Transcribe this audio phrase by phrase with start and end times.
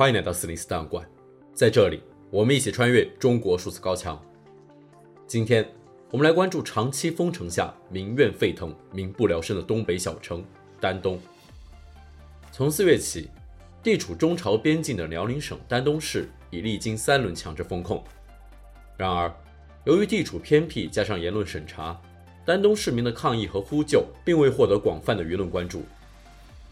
[0.00, 1.06] 欢迎来到四零四档案馆，
[1.52, 4.18] 在这里，我们一起穿越中国数字高墙。
[5.26, 5.70] 今天，
[6.10, 10.42] 我们来关注长期封城下民怨沸腾、民不聊生的东北小城
[10.80, 11.20] 丹东。
[12.50, 13.28] 从四月起，
[13.82, 18.02] 地处中朝边境的辽宁省丹东市已历经三轮强制封控。
[18.96, 19.30] 然而，
[19.84, 22.00] 由于地处偏僻，加上言论审查，
[22.46, 25.82] 丹东市民的抗议和呼救并未获得广泛的舆论关注。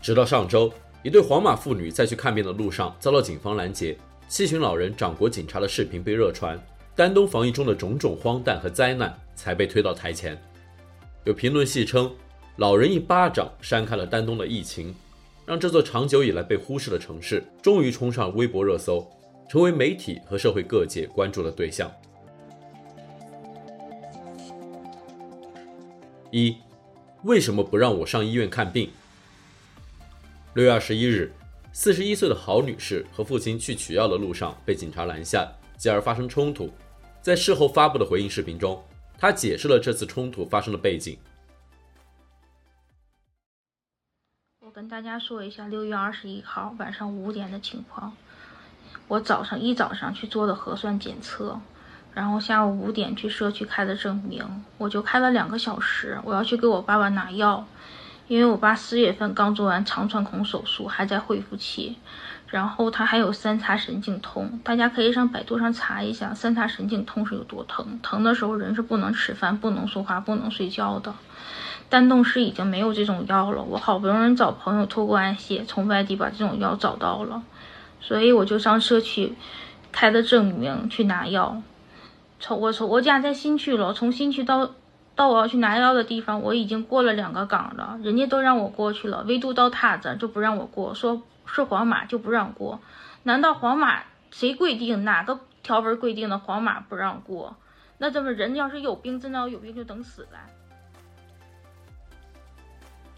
[0.00, 0.72] 直到上周，
[1.04, 3.96] 一对黄马妇女在去看病的路上遭到警方拦截，
[4.28, 6.58] 七旬老人掌掴警察的视频被热传，
[6.96, 10.36] 丹东防疫中的种种荒诞和灾难才被推到台前。
[11.24, 12.10] 有评论戏称，
[12.56, 14.92] 老人一巴掌扇开了丹东的疫情，
[15.46, 19.06] 让这座长久以来被忽视的城市终于冲上微博热搜，
[19.48, 21.88] 成为媒体和社会各界关注的对象。
[26.32, 26.56] 一，
[27.22, 28.90] 为什么不让我上医院看病？
[30.58, 31.32] 六月二十一日，
[31.70, 36.68] 四十一岁的郝女士和父亲去取药的路上被警察拦下，继而发生冲突。
[37.22, 38.84] 在事后发布的回应视频中，
[39.16, 41.16] 她解释了这次冲突发生的背景。
[44.58, 48.12] 我跟大家说一下六月二十一号晚上五点的情况。
[49.06, 51.60] 我早上一早上去做的核酸检测，
[52.12, 56.20] 然后下午五点去社区开的证明，我就开了两个小时。
[56.24, 57.64] 我要去给我爸爸拿药。
[58.28, 61.96] 因为我爸四月份刚做完肠穿孔手术，还在恢复期，
[62.46, 71.14] 然后他还有三叉神经痛，大家可以上百度上查一下三叉神经痛是有多疼，疼的时候人是不能吃饭、不能说话、不能睡觉的。
[71.88, 77.42] 丹东市已经没有这种药了，我好不容易找朋友托关系从外地把这种药找到了，
[78.02, 79.32] 所以我就上社区
[79.90, 81.62] 开的证明去拿药。
[82.38, 84.72] 从我从我家在新区了，从新区到。
[85.18, 92.78] 到我要去拿药的地方，我已经过了两个岗了，人家都让我过去了，唯独到他这就不让我过，说是黄码就不让过。
[93.24, 95.02] 难道黄码谁规定？
[95.02, 97.56] 哪个条文规定的黄码不让过？
[97.98, 100.38] 那怎么人要是有病，真的要有病就等死了？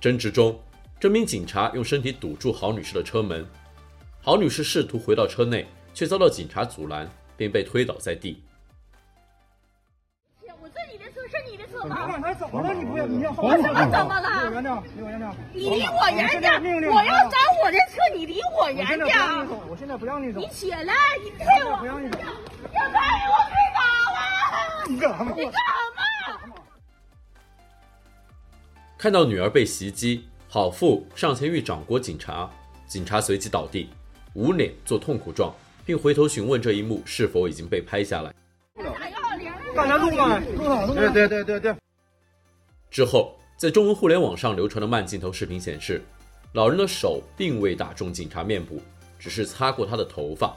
[0.00, 0.58] 争执中，
[0.98, 3.46] 这名警察用身体堵住郝女士的车门，
[4.22, 8.42] 郝女士试图回到车内，却遭到警察阻拦，并被推倒在地。
[10.98, 12.74] 怎么了？
[12.74, 14.28] 你不要，你要我怎么怎么了？
[14.42, 16.62] 离我远点，离我远点。
[16.62, 16.92] 你离我远点！
[16.92, 19.16] 我要找我的车，你离我远点。
[19.68, 20.40] 我现在不让你走。
[20.40, 21.76] 你起来，你推我。
[21.78, 22.18] 不让你走。
[22.18, 23.80] 要把我推倒
[24.12, 24.18] 了！
[24.88, 25.32] 你干什么？
[25.36, 26.54] 你干什么？
[28.98, 32.50] 看到女儿被袭击，郝父上前欲掌掴警察，
[32.86, 33.90] 警察随即倒地，
[34.34, 35.52] 捂脸做痛苦状，
[35.84, 38.32] 并回头询问这一幕是否已经被拍下来。
[39.74, 40.86] 大家录吧，录好。
[40.94, 41.74] 对对对对对。
[42.90, 46.02] 之后，在中文互联网上流传的慢镜头视频显示，
[46.52, 48.80] 老人的手并未打中警察面部，
[49.18, 50.54] 只是擦过他的头发。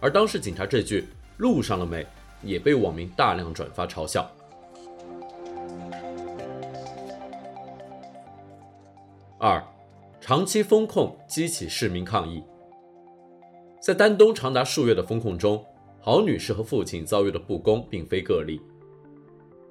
[0.00, 1.06] 而当时警察这句
[1.38, 2.04] “录上了没”
[2.42, 4.28] 也被网民大量转发嘲笑。
[9.38, 9.62] 二，
[10.20, 12.42] 长期封控激起市民抗议。
[13.80, 15.64] 在丹东长达数月的封控中。
[16.04, 18.60] 郝女士和父亲遭遇的不公并非个例，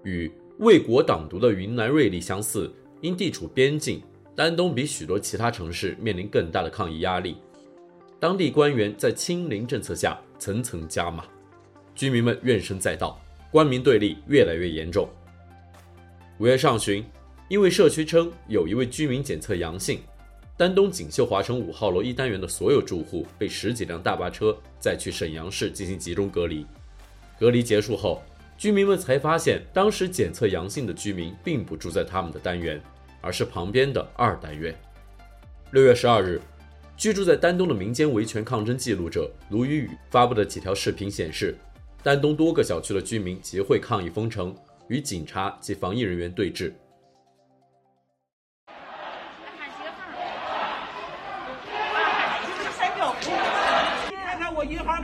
[0.06, 4.02] 与为国挡毒的云南瑞丽相似，因地处边境，
[4.34, 7.36] 丹东比许多其他城市面临更大的抗议压力。
[8.18, 11.26] 当地官员在清零政策下层层加码，
[11.94, 13.20] 居民们怨声载道，
[13.52, 15.10] 官民对立越来越严重。
[16.38, 17.04] 五月上旬，
[17.50, 20.00] 因为社区称有一位居民检测阳性。
[20.58, 26.66] 丹东锦绣华城五号楼一单元的所有住户被十几辆大巴车载去沈阳市进行集中隔离。
[27.40, 28.22] 隔离结束后，
[28.58, 32.80] 居民们才发现，当时检测阳性的居民并不住在他们的单元，
[33.22, 34.76] 而是旁边的二单元。
[35.72, 36.40] 六月十二日，
[36.96, 41.58] 居住在丹东的民间维权抗争记录者卢宇宇发布的几条视频显示，
[42.04, 44.56] 丹东多个小区的居民集会抗议封城，
[44.90, 46.72] 与警察及防疫人员对峙。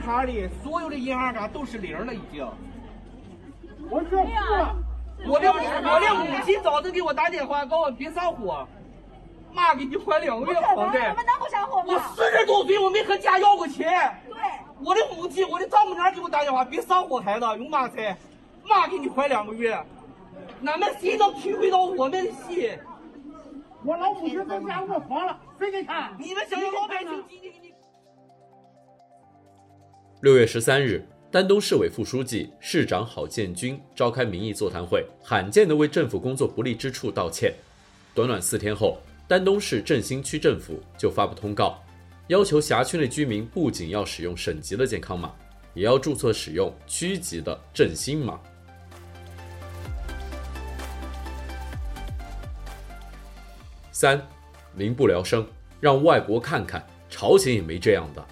[0.07, 2.47] 卡里所有的银行卡都是零了，已经。
[3.89, 8.65] 我说过，我的我的母亲早晨给我打电话，告我别上火，
[9.51, 11.09] 妈给你还两个月房贷。
[11.09, 11.87] 我们能不上火吗？
[11.89, 14.17] 我四十多岁，我没和家要过钱。
[14.29, 14.37] 对。
[14.81, 18.15] 我的母亲，我的丈母娘给我打电话，别上火孩子，用妈菜，
[18.63, 19.77] 妈给你还两个月。
[20.65, 22.79] 俺们谁能体会到我们的心？
[23.83, 26.13] 我老母亲在家卧床了，谁给看？
[26.17, 27.66] 你们想要老百姓今天给你。
[30.27, 37.53] 六月十三日，丹东市委副书记、市长郝建军召开民意座谈会，罕见地为政府工作不力之处道歉。
[38.13, 41.81] 短短四天后，丹东市振兴区政府就发布通告，
[42.27, 45.33] 要求辖区内居民不仅要使用省级的健康码，
[45.73, 48.37] 也要注册使用区级的振兴码。
[53.93, 54.21] 三，
[54.75, 55.47] 民不聊生，
[55.79, 58.27] 让外国看看，朝鲜也没这样的。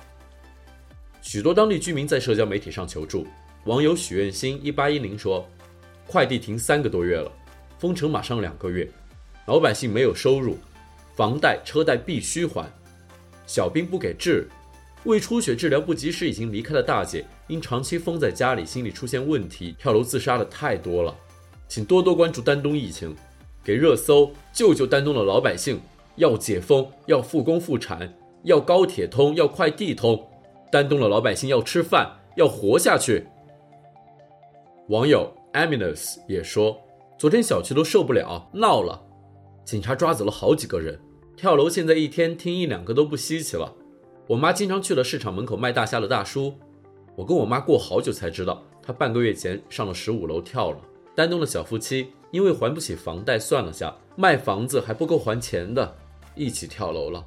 [1.25, 3.25] 许多当地居民在社交媒体上求助，
[3.63, 5.43] 网友许愿星一八一零说
[6.05, 7.31] ：“快递停三个多月了，
[7.79, 8.87] 封城马上两个月，
[9.47, 10.55] 老百姓没有收入，
[11.15, 12.71] 房贷车贷必须还，
[13.47, 14.47] 小病不给治，
[15.05, 21.17] 胃出血治疗不及时已经离开的大姐，因长期封在家里，心理出现问题，跳楼自杀的太多了，
[21.67, 23.15] 请多多关注丹东疫情。”
[23.65, 25.81] 给热搜，救救丹东的老百姓！
[26.17, 28.13] 要解封，要复工复产，
[28.43, 30.23] 要高铁通，要快递通。
[30.75, 33.25] 丹东的老百姓要吃饭，要活下去。
[34.89, 36.77] 网友 Aminus 也说，
[37.17, 39.01] 昨天小区都受不了，闹了，
[39.63, 40.99] 警察抓走了好几个人。
[41.37, 43.73] 跳楼现在一天听一两个都不稀奇了。
[44.27, 46.53] 我妈经常去了市场门口卖大虾的大叔，
[47.15, 50.77] 我跟我妈过好久才知道，他半个月前上了十五楼跳了。
[51.15, 52.07] 丹东的小夫妻。
[52.31, 55.95] 因为还不起房贷，算了下，卖房子还不够还钱的，
[56.35, 57.25] 一起跳楼了。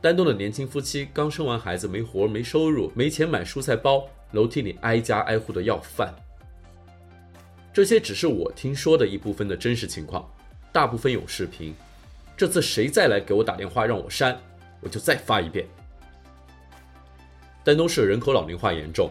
[0.00, 6.14] 丹东的年轻夫妻刚生完孩子，没活没收入，没钱买蔬菜包，楼梯里挨家挨户的要饭。
[7.72, 10.26] 这些只是我听说的一部分的真实情况，
[10.72, 11.74] 大部分有视频。
[12.34, 14.34] 这次谁再来给我打电话让我删，
[14.80, 15.66] 我就再发一遍。
[17.62, 19.10] 丹东市人口老龄化严重，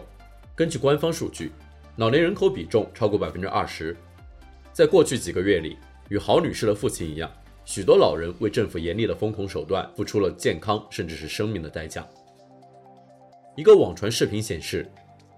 [0.56, 1.52] 根据官方数据，
[1.96, 3.96] 老年人口比重超过百分之二十。
[4.72, 5.78] 在过去几个月里，
[6.08, 7.30] 与郝女士的父亲一样，
[7.64, 12.06] 许多老人为政府严厉的封控手段付出了健康甚至是生命的代价。
[13.56, 14.90] 一个网传视频显示，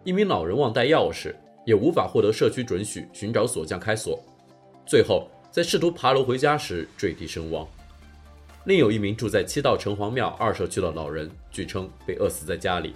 [0.04, 1.34] 一名老人忘带钥匙，
[1.66, 4.22] 也无法获得社区准许寻找锁匠开锁，
[4.86, 7.66] 最后在试图爬楼回家时坠地身亡。
[8.64, 12.94] 另有一名住在七道城隍庙二社区的老人，据称被饿死在家里，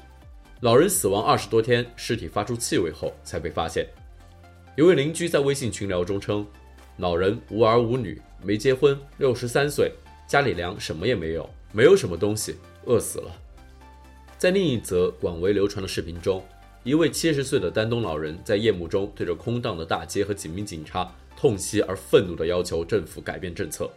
[0.61, 3.87] 老人死亡二十多天，尸体发出气味后才被发现。
[4.77, 6.47] 有位邻居在微信群聊中称，
[6.99, 9.93] 老人无儿无女，没结婚，六十三岁，
[10.25, 13.33] 家里粮什么也没有，没有什么东西，饿死了。
[14.39, 16.47] 在另一则广为流传的视频中，
[16.85, 23.91] 一位七十岁的丹东老人在夜幕中对着空荡的大街和几名警察痛惜而愤怒地要求政府改变政策。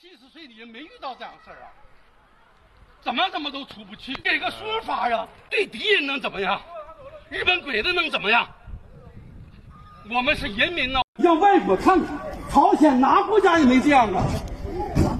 [0.00, 1.74] 七十岁的人没遇到这样的事儿啊，
[3.02, 6.62] 怎么怎么都出不去，给个说法呀，对敌人能怎么样？
[7.28, 8.48] 日本鬼子能怎么样？
[10.10, 12.18] 我们是人民呢，让外国看看，
[12.50, 14.24] 朝鲜哪国家也没这样啊！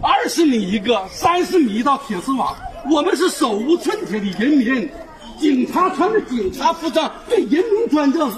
[0.02, 2.54] 二十米一个，三十米一道铁丝网，
[2.90, 4.90] 我们是手无寸铁的人民，
[5.38, 8.30] 警察穿着警察服装对人民专政，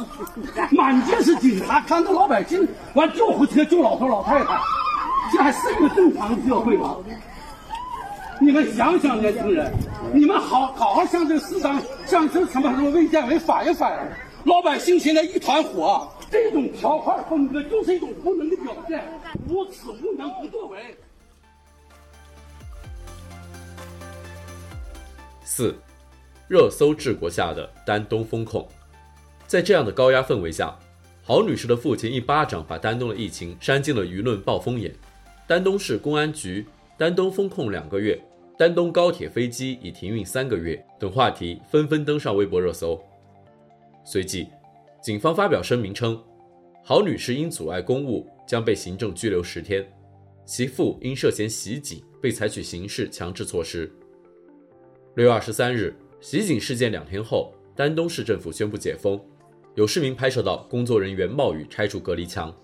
[0.71, 4.61] 满街是警察看着老百姓，完救护车救老头老太太，
[5.33, 6.97] 这还是一个正常的社会吗？
[8.41, 9.73] 你们想想，年轻人，
[10.13, 13.99] 你们好好好向这个市长，向这什么什么卫健委反映反映。
[14.45, 19.05] 老百姓现在一团火，这种条块风格就是一种无能的表现，
[19.49, 20.97] 无耻无能不作为。
[25.45, 25.77] 四，
[26.49, 28.67] 热搜治国下的丹东风控，
[29.47, 30.77] 在这样的高压氛围下，
[31.23, 34.93] 郝女士的父亲一巴掌把丹东的疫情扇进了舆论暴风眼，
[35.47, 36.67] 丹东市公安局。
[36.97, 38.21] 丹东风控两个月，
[38.59, 43.01] 丹东高铁飞机已停运三个月等话题纷纷登上微博热搜。
[44.05, 44.49] 随即，
[45.01, 46.21] 警方发表声明称，
[46.87, 49.91] 郝女士因阻碍公务将被行政拘留十天，
[50.45, 53.91] 其父因涉嫌袭警被采取刑事强制措施。
[55.15, 59.19] 六月二十三日，袭警事件两天后，丹东市政府宣布解封，
[59.75, 62.55] 有市民拍摄到工作人员冒雨拆除隔离墙。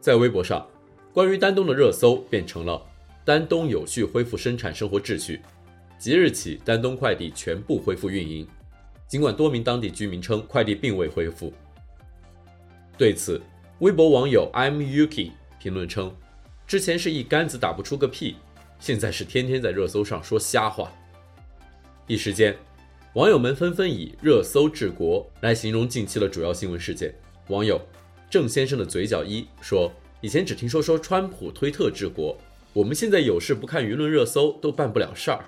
[0.00, 0.64] 在微博上，
[1.12, 2.80] 关于丹东的热搜变成了。
[3.24, 5.40] 丹东有序恢复生产生活秩序，
[5.98, 8.46] 即日起，丹东快递全部恢复运营。
[9.08, 11.52] 尽管多名当地居民称快递并未恢复，
[13.00, 13.40] 对此，
[13.78, 16.14] 微博网友 I'm Yuki 评论称
[16.68, 18.36] ：“之前是一竿子打不出个屁，
[18.78, 20.92] 现在是天天在热搜上说瞎话。”
[22.06, 22.54] 一时间，
[23.14, 27.10] 网友们纷纷以“热搜治国”来形容近期的主要新闻事件。
[27.48, 27.80] 网友
[28.28, 29.90] 郑先生的嘴角一说
[30.20, 32.36] ：“以前只听说说川普推特治国。”
[32.74, 35.46] 我们现在有事不看舆论热搜都办不了事儿。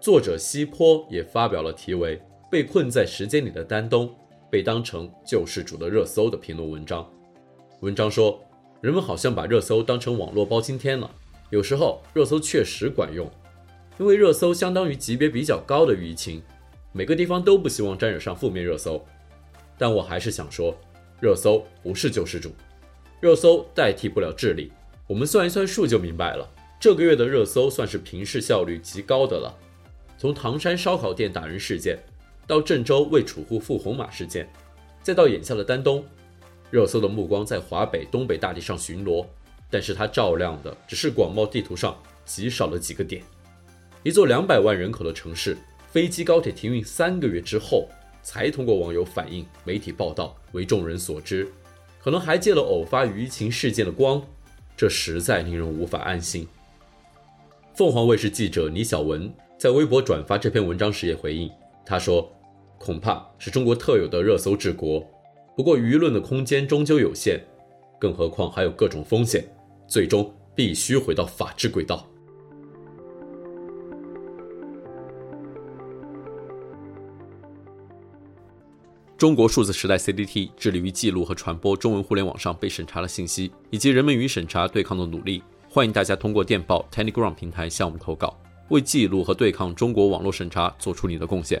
[0.00, 2.16] 作者西坡也发表了题为
[2.50, 4.08] 《被困在时间里的丹东》，
[4.50, 7.08] 被当成救世主的热搜的评论文章。
[7.80, 8.40] 文章说，
[8.80, 11.10] 人们好像把热搜当成网络包青天了。
[11.50, 13.30] 有时候热搜确实管用，
[13.98, 16.42] 因为热搜相当于级别比较高的舆情，
[16.92, 19.02] 每个地方都不希望沾惹上负面热搜。
[19.78, 20.76] 但我还是想说，
[21.20, 22.50] 热搜不是救世主，
[23.20, 24.72] 热搜代替不了智力。
[25.06, 26.46] 我们算一算数就明白了，
[26.78, 29.56] 这个月的热搜算是平视效率极高的了。
[30.18, 31.98] 从唐山烧烤店打人事件，
[32.48, 34.48] 到郑州为储户付红码事件，
[35.02, 36.02] 再到眼下的丹东，
[36.70, 39.26] 热搜的目光在华北、东北大地上巡逻，
[39.70, 43.22] 但是它照亮的只是广袤地图上极少的几个点。
[44.02, 45.58] 一座两百万人口的城市，
[45.92, 47.86] 飞机高铁停运三个月之后，
[48.22, 51.46] 才通过网友反映、媒体报道为众人所知，
[52.00, 54.22] 可能还借了偶发舆情事件的光，
[54.74, 56.48] 这实在令人无法安心。
[57.74, 61.50] 凤凰卫视记者倪晓文在微博转发这篇文章时也回应，
[61.84, 62.32] 他说。
[62.78, 65.04] 恐怕是中国特有的热搜治国，
[65.56, 67.44] 不过舆论的空间终究有限，
[68.00, 69.44] 更何况还有各种风险，
[69.86, 72.06] 最终必须回到法治轨道。
[79.16, 85.42] 中国数字时代 CDT 致力于记录和传播中文互联网上被审查的信息，以及人们与审查对抗的努力。
[85.68, 91.60] 欢迎大家通过电报 Telegram 平台向我们投稿，为记录和对抗中国网络审查做出你的贡献。